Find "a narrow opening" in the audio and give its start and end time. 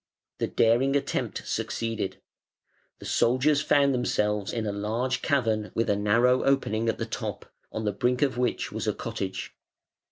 5.91-6.89